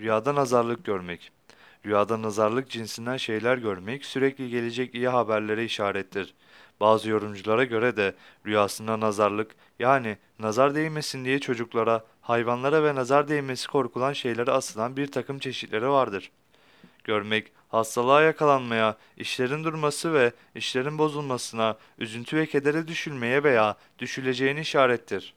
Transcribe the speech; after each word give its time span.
Rüyada 0.00 0.34
nazarlık 0.34 0.84
görmek. 0.84 1.32
Rüyada 1.86 2.22
nazarlık 2.22 2.70
cinsinden 2.70 3.16
şeyler 3.16 3.58
görmek 3.58 4.04
sürekli 4.04 4.50
gelecek 4.50 4.94
iyi 4.94 5.08
haberlere 5.08 5.64
işarettir. 5.64 6.34
Bazı 6.80 7.10
yorumculara 7.10 7.64
göre 7.64 7.96
de 7.96 8.14
rüyasında 8.46 9.00
nazarlık 9.00 9.50
yani 9.78 10.16
nazar 10.38 10.74
değmesin 10.74 11.24
diye 11.24 11.38
çocuklara, 11.38 12.04
hayvanlara 12.20 12.84
ve 12.84 12.94
nazar 12.94 13.28
değmesi 13.28 13.68
korkulan 13.68 14.12
şeylere 14.12 14.50
asılan 14.50 14.96
bir 14.96 15.06
takım 15.06 15.38
çeşitleri 15.38 15.88
vardır. 15.88 16.30
Görmek, 17.04 17.52
hastalığa 17.68 18.22
yakalanmaya, 18.22 18.96
işlerin 19.16 19.64
durması 19.64 20.14
ve 20.14 20.32
işlerin 20.54 20.98
bozulmasına, 20.98 21.76
üzüntü 21.98 22.36
ve 22.36 22.46
kedere 22.46 22.88
düşülmeye 22.88 23.44
veya 23.44 23.76
düşüleceğine 23.98 24.60
işarettir. 24.60 25.34